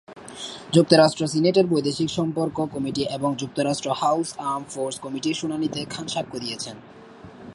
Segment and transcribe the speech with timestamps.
[0.73, 6.75] যুক্তরাষ্ট্র সিনেটের বৈদেশিক সম্পর্ক কমিটি এবং যুক্তরাষ্ট্র হাউস আর্ম ফোর্স কমিটির শুনানিতে খান সাক্ষ্য দিয়েছেন।